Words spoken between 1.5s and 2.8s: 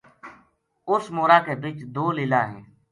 بچ دو لیلا ہیں